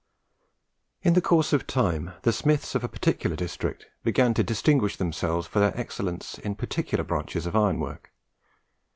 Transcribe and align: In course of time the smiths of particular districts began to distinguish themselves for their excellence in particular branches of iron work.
In 1.03 1.13
course 1.21 1.53
of 1.53 1.67
time 1.67 2.13
the 2.23 2.33
smiths 2.33 2.73
of 2.73 2.81
particular 2.91 3.35
districts 3.35 3.85
began 4.03 4.33
to 4.33 4.41
distinguish 4.43 4.95
themselves 4.97 5.45
for 5.45 5.59
their 5.59 5.77
excellence 5.79 6.39
in 6.39 6.55
particular 6.55 7.03
branches 7.03 7.45
of 7.45 7.55
iron 7.55 7.79
work. 7.79 8.11